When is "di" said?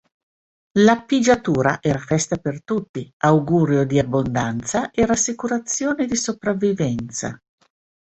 3.85-3.99, 6.07-6.15